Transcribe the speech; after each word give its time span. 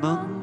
梦。 0.00 0.35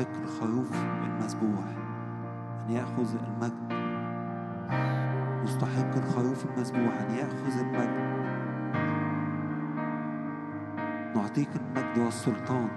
حقن 0.00 0.26
خيوف 0.40 0.72
المذبوح 1.04 1.64
أن 2.66 2.72
يأخذ 2.72 3.16
المجد. 3.26 3.80
مستحق 5.44 5.94
الخروف 5.96 6.44
المذبوح 6.44 7.00
أن 7.00 7.14
يأخذ 7.14 7.58
المجد. 7.58 8.10
نعطيك 11.16 11.48
المجد 11.56 11.98
والسلطان. 11.98 12.68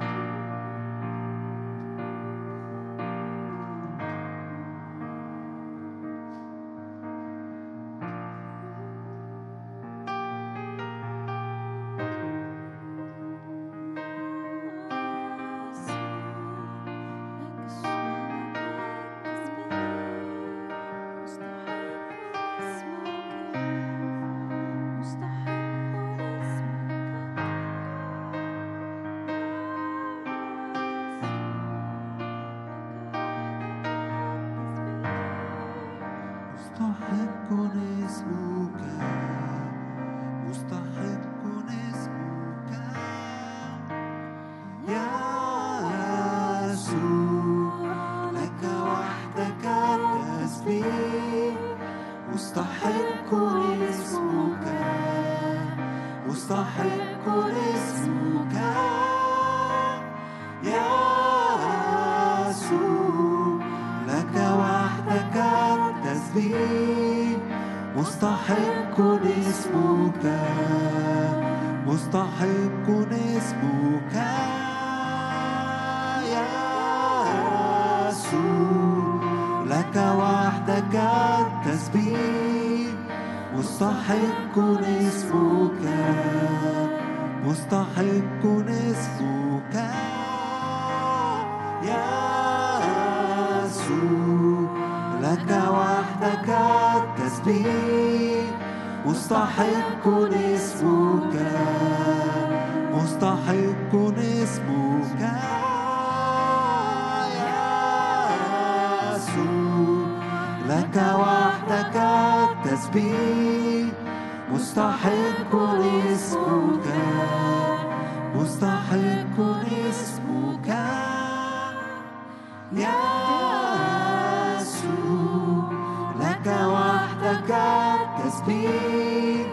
التسبيح 128.48 129.48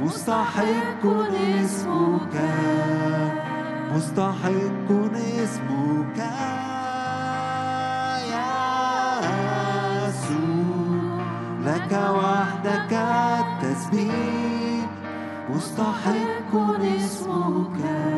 مستحق 0.00 1.06
اسمك. 1.64 2.34
مستحق 3.94 4.88
اسمك 5.14 6.18
يا 8.32 8.50
يسوع. 10.08 11.22
لك 11.64 11.92
وحدك 11.92 12.92
التسبيح. 12.92 14.86
مستحق 15.50 16.80
اسمك. 16.80 18.17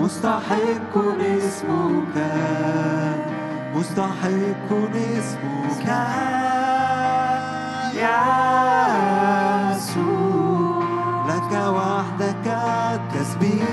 مستحق 0.00 0.92
اسمك 1.20 2.16
مستحق 3.74 4.68
اسمك 5.18 5.88
يا 8.02 8.20
يسوع 9.76 10.84
لك 11.28 11.52
وحدك 11.76 12.46
التسبيح 12.46 13.68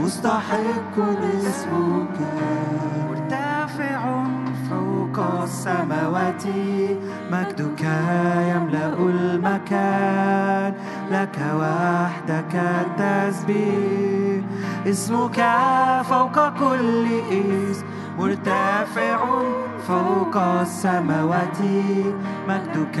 مستحق 0.00 0.96
اسمك. 1.48 2.63
السماوات 5.44 6.44
مجدك 7.32 7.82
يملأ 8.50 8.94
المكان 8.98 10.74
لك 11.12 11.36
وحدك 11.60 12.54
التسبيح. 12.54 14.44
اسمك 14.86 15.38
فوق 16.10 16.48
كل 16.48 17.06
اسم 17.30 17.86
مرتفع 18.18 19.18
فوق 19.88 20.36
السماوات. 20.36 21.58
مجدك 22.48 22.98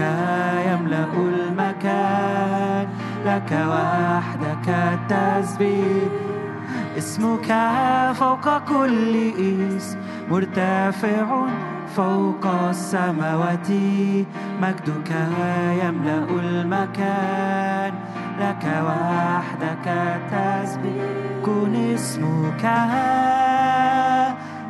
يملأ 0.68 1.12
المكان 1.16 2.86
لك 3.26 3.50
وحدك 3.72 4.68
التسبيح. 4.68 6.12
اسمك 6.98 7.48
فوق 8.14 8.58
كل 8.58 9.14
اسم 9.76 9.98
مرتفع 10.30 11.46
فوق 11.96 12.46
السماوات 12.68 13.70
مجدك 14.62 15.10
يملأ 15.82 16.26
المكان. 16.40 17.92
لك 18.40 18.64
وحدك 18.86 19.86
تسبيح 20.30 21.04
كن 21.44 21.74
اسمك 21.94 22.64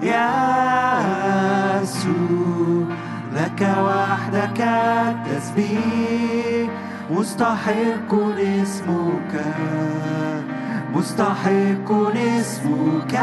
يا 0.02 0.30
يسوع 1.82 2.86
لك 3.34 3.60
وحدك 3.86 4.60
التسبيح 5.08 6.70
مستحق 7.10 8.12
اسمك 8.38 9.32
مستحق 10.94 11.88
اسمك. 12.16 13.14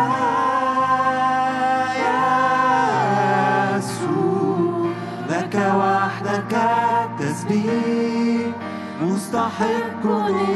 وحدك 5.62 6.54
التسبيح. 6.54 8.56
مستحق 9.02 10.06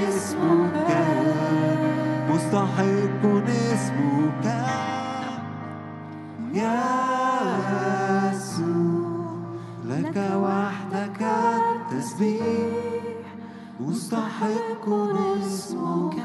اسمك. 0.07 0.97
مستحق 2.29 3.23
اسمك. 3.47 4.45
يا 6.53 6.83
يسوع 8.31 9.25
لك 9.85 10.31
وحدك 10.35 11.21
التسبيح. 11.21 13.15
مستحق 13.79 14.89
اسمك. 15.43 16.15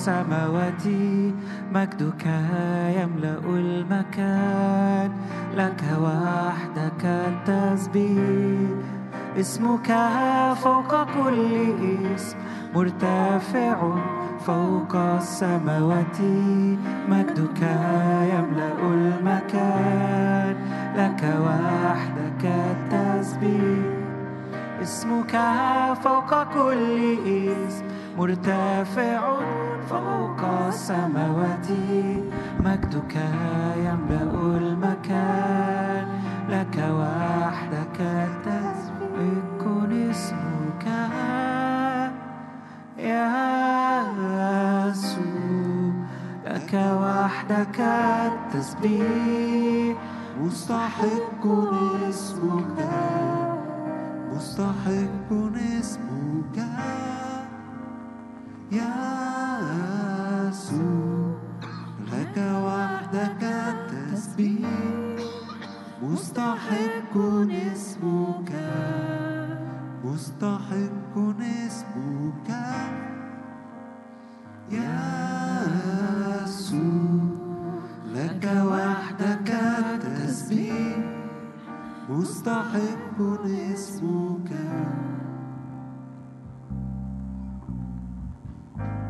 السماوات 0.00 0.86
مجدك 1.74 2.26
يملأ 2.96 3.38
المكان 3.46 5.10
لك 5.56 5.82
وحدك 6.02 7.04
التسبيح 7.04 8.70
اسمك 9.40 9.88
فوق 10.62 11.04
كل 11.04 11.74
اسم 12.14 12.38
مرتفع 12.74 13.76
فوق 14.46 14.96
السماوات 14.96 16.20
مجدك 17.08 17.62
يملأ 18.34 18.72
المكان 18.94 20.56
لك 20.96 21.22
وحدك 21.44 22.44
التسبيح 22.44 23.84
اسمك 24.82 25.40
فوق 26.02 26.42
كل 26.42 27.18
اسم 27.68 27.84
مرتفع 28.18 29.20
فوق 29.90 30.44
السماوات 30.68 31.68
مجدك 32.60 33.14
يملأ 33.76 34.56
المكان. 34.56 36.06
لك 36.48 36.76
وحدك 36.98 37.98
كن 39.60 40.10
اسمك 40.10 40.84
يا 42.98 43.30
يسوع 44.86 45.92
لك 46.46 46.72
وحدك 46.74 47.80
التسبيح. 48.30 49.96
مستحق 50.40 51.46
اسمك 52.08 52.78
مستحق 54.32 55.30
اسمك 55.80 56.56
يسوع 58.72 58.90
لك 62.12 62.36
وحدك 62.36 63.42
التسبيح. 63.42 64.70
مستحق 66.02 67.16
اسمك. 67.72 68.52
مستحق 70.04 71.14
اسمك. 71.66 72.50
يسوع 74.70 75.90
لك 78.06 78.44
وحدك 78.66 79.50
التسبيح. 79.50 80.96
مستحق 82.08 83.18
اسمك. 83.46 84.50
لك 88.80 89.09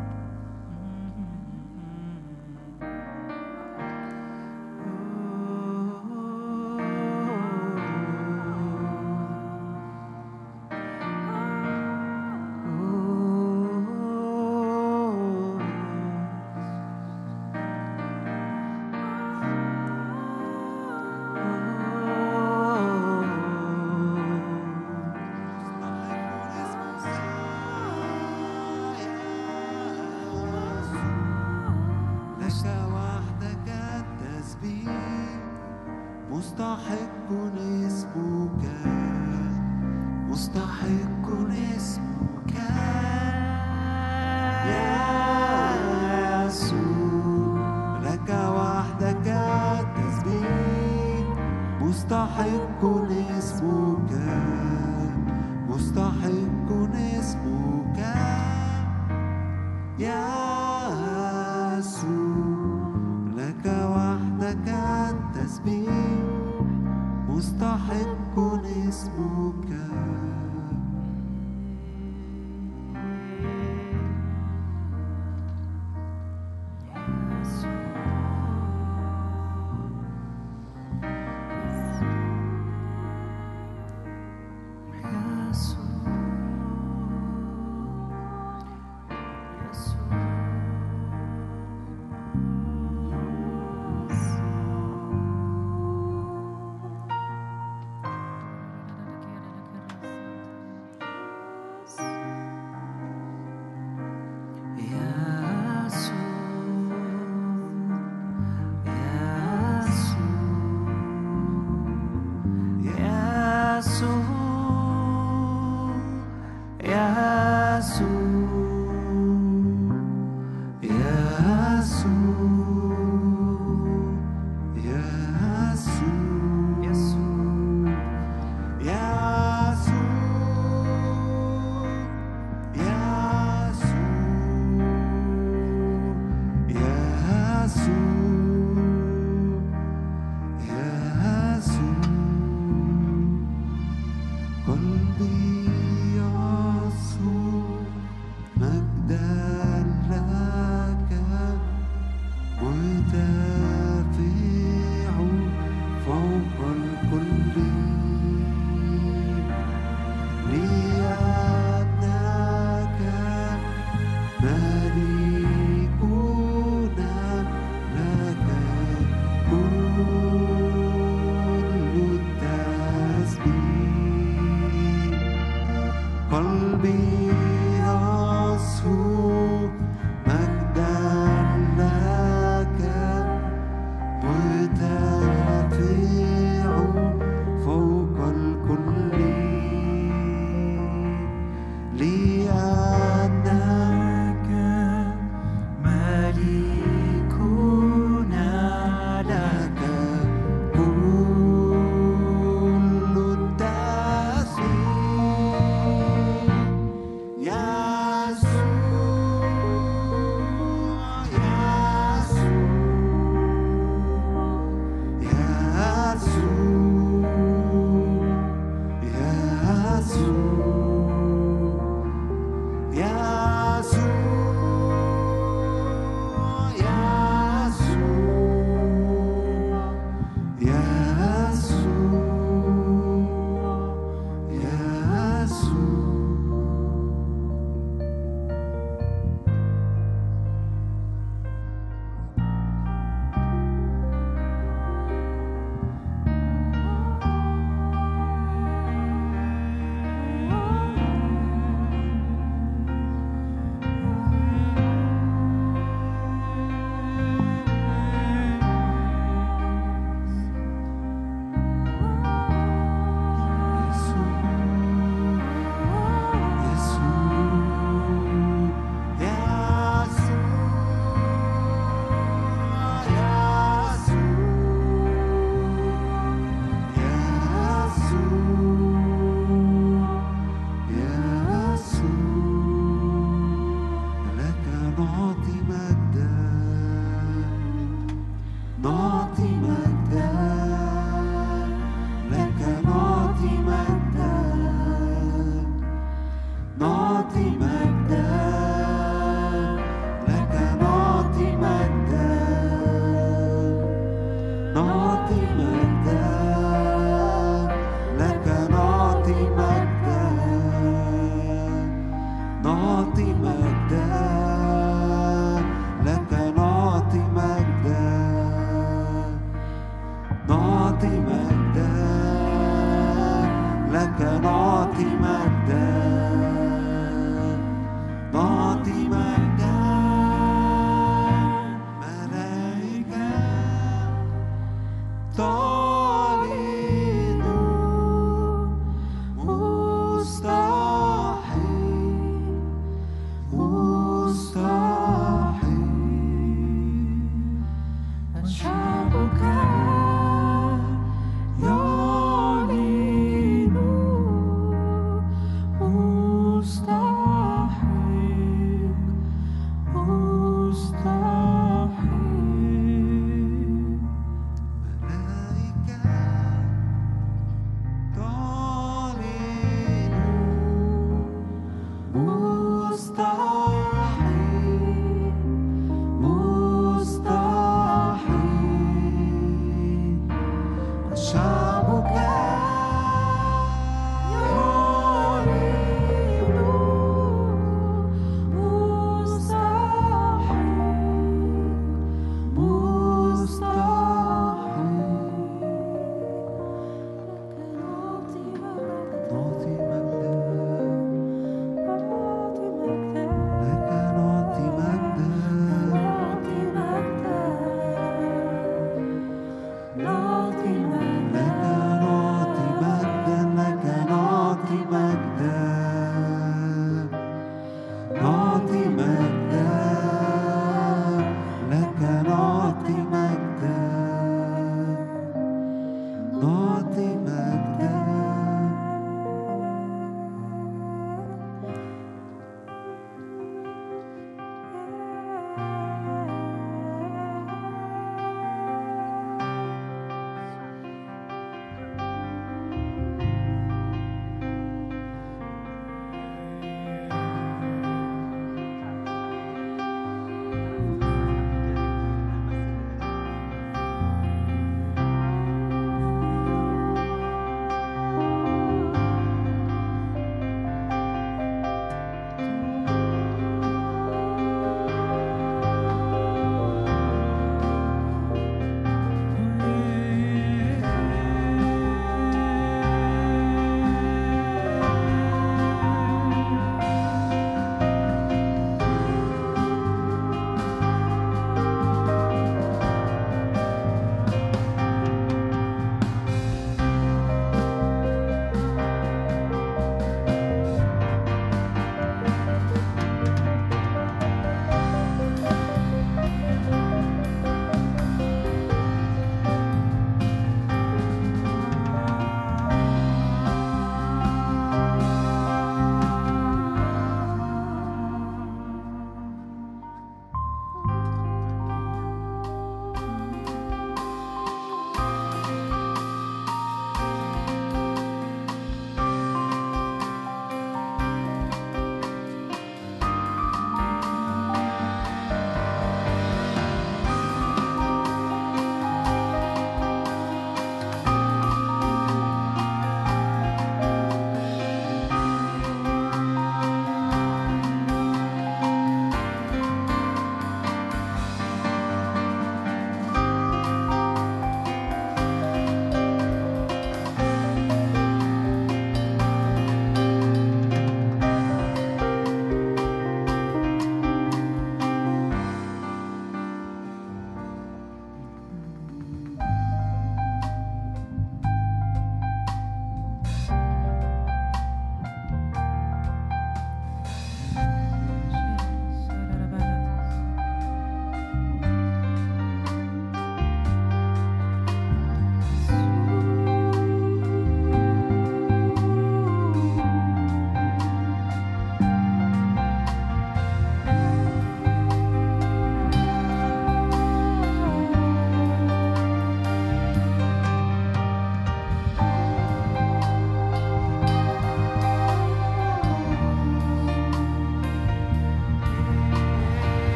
corazón. 113.81 114.20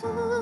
走 0.00 0.39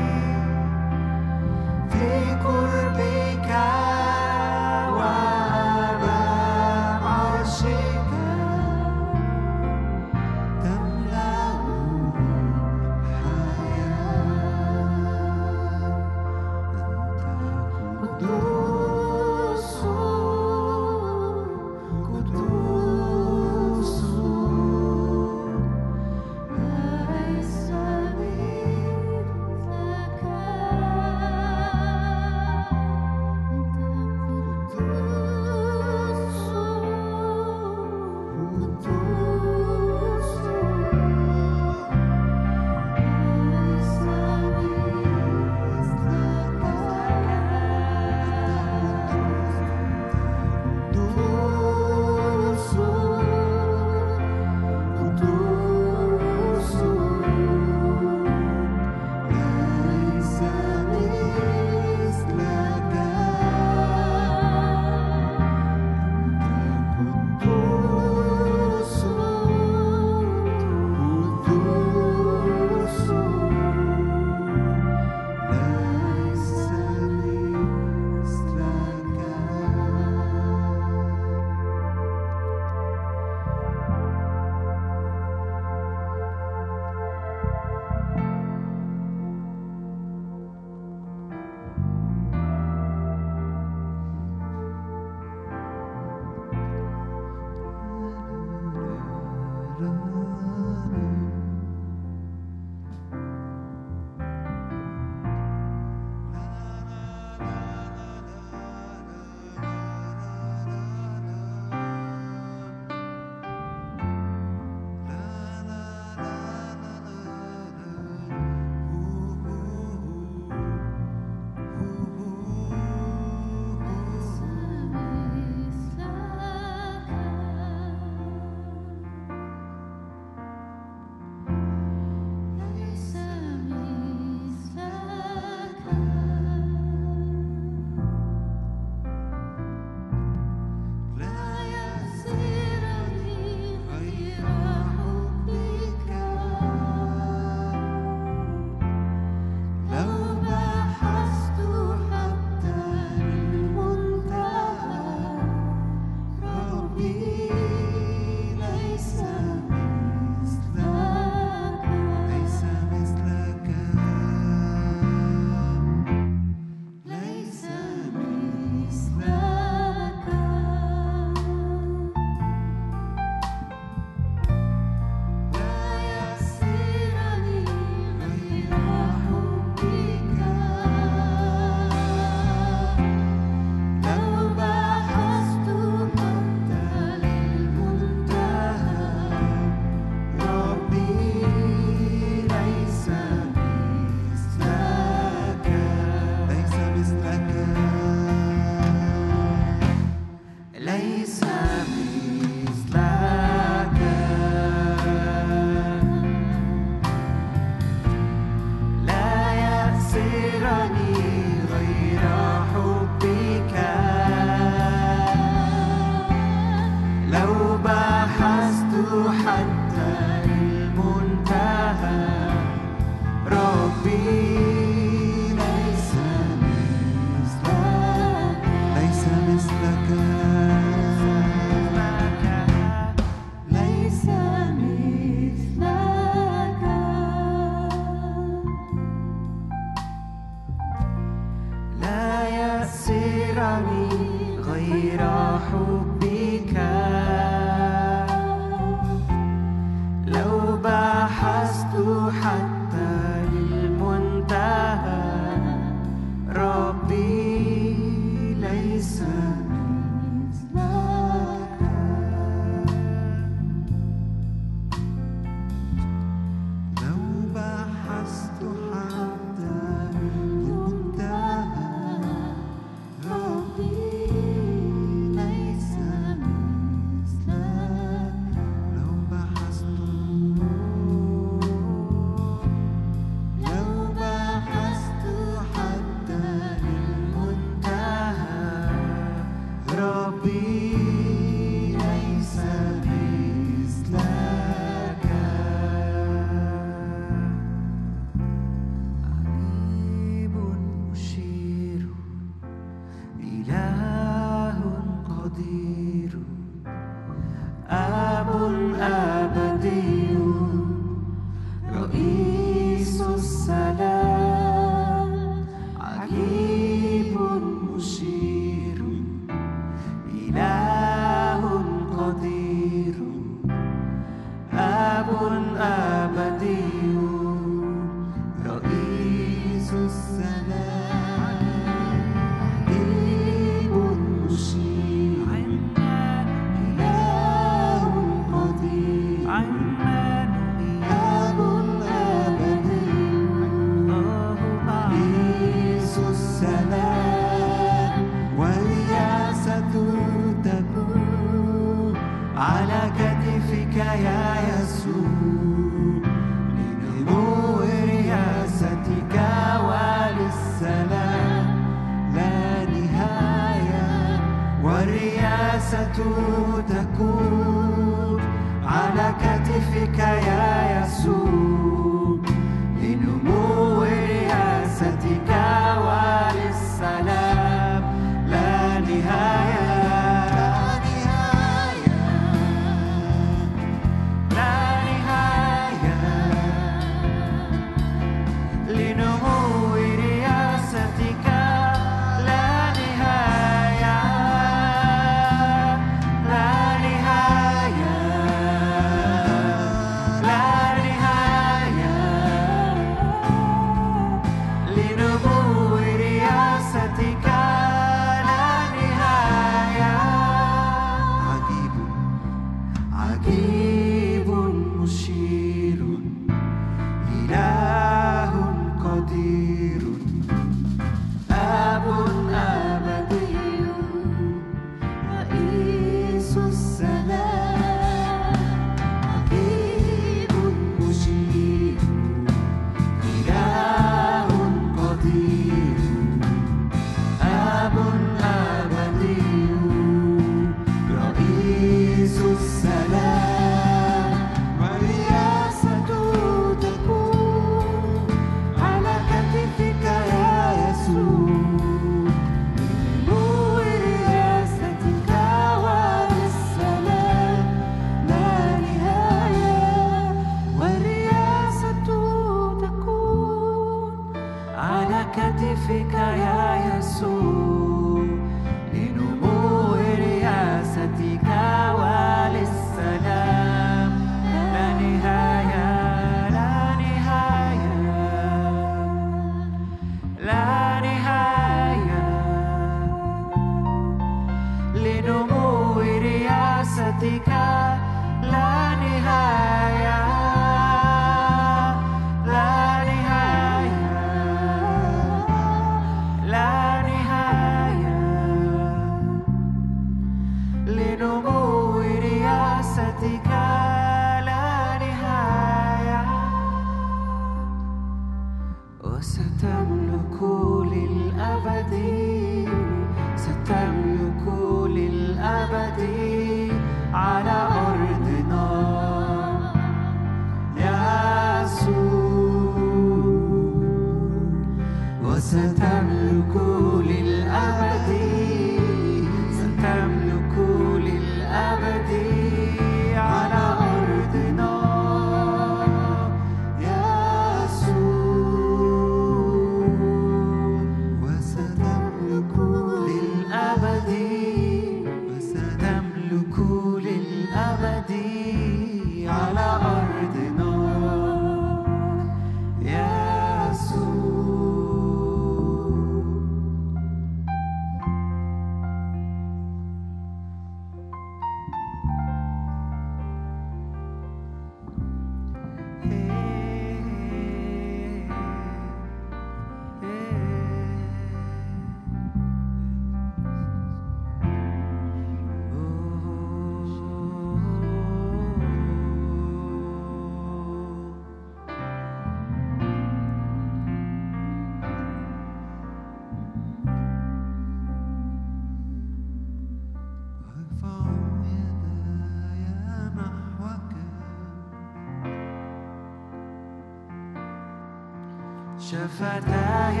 شفتاي 598.94 600.00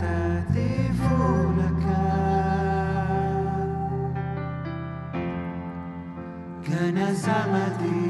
تهتف 0.00 1.00
لك 1.58 1.84
تلفني 6.64 8.09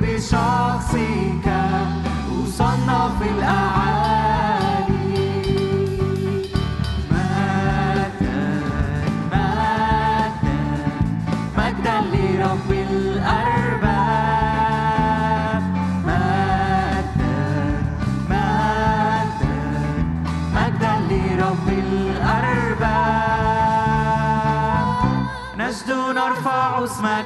بشخصك 0.00 1.46
أصنع 2.32 3.10
الأعالي. 3.22 4.88
مجدا 7.10 8.42
مجدا 9.32 10.60
مجدا 11.58 11.96
لرب 12.12 12.70
الأرباب. 12.70 13.94
مجدا 16.08 17.38
مجدا 18.30 19.58
مجدا 20.54 20.94
لرب 21.10 21.66
الأرباب. 21.68 22.68
نجد 25.58 25.90
نرفع 26.16 26.84
اسمه. 26.84 27.17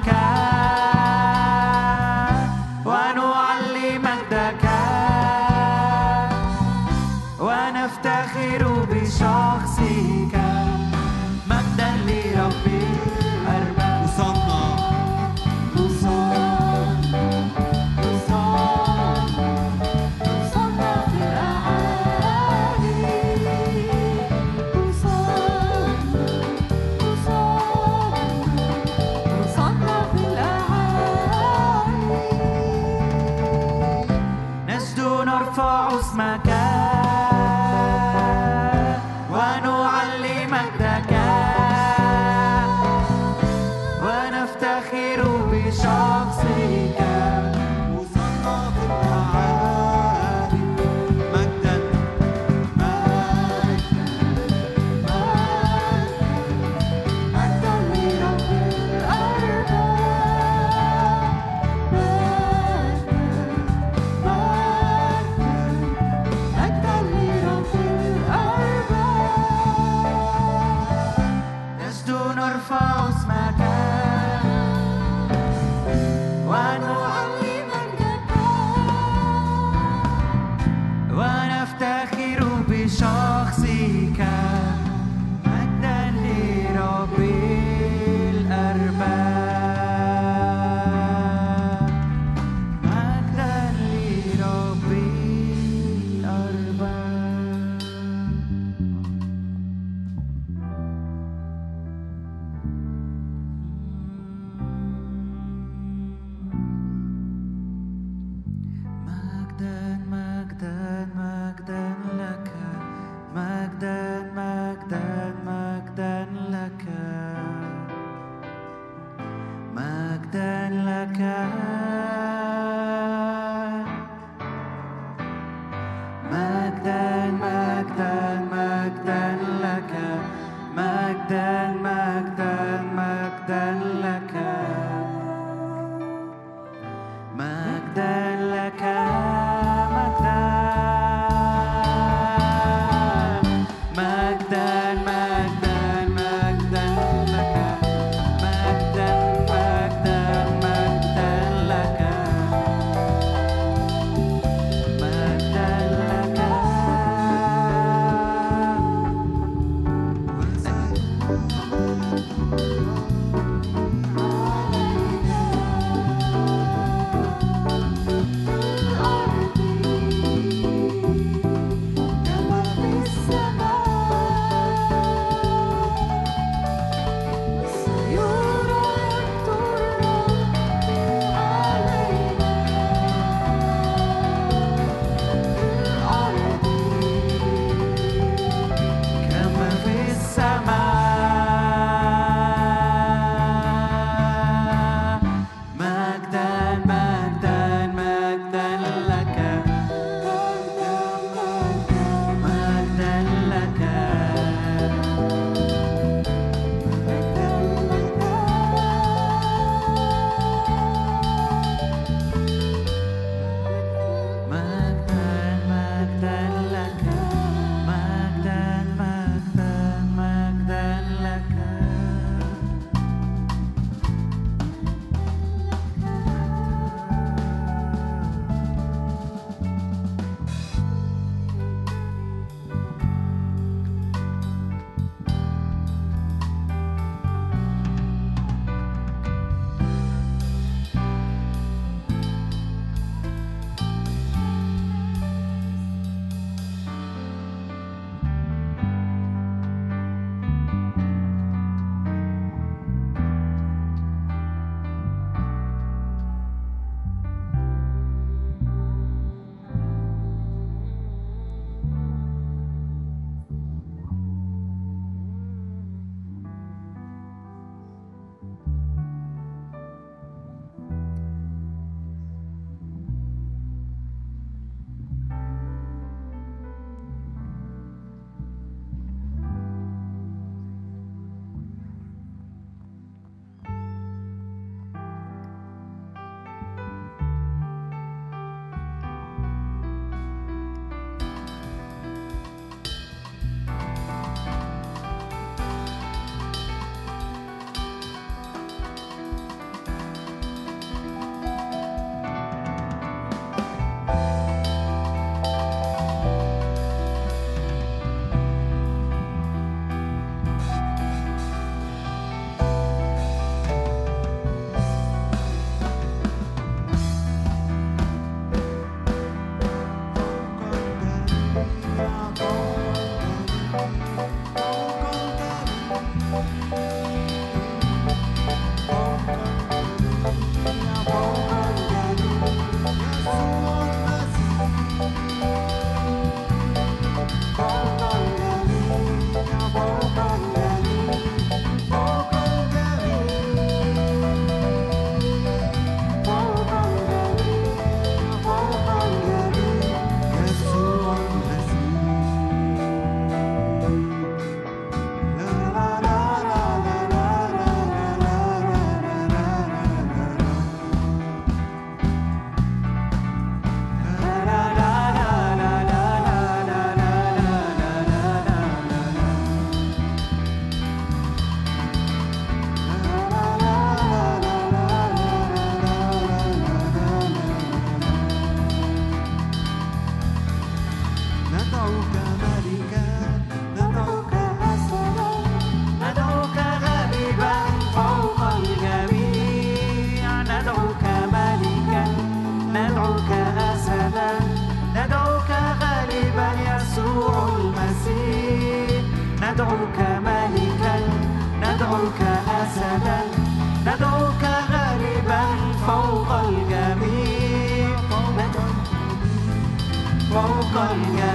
con 410.75 411.17
nhà 411.17 411.32